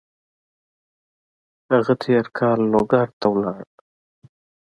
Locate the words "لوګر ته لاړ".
2.73-3.63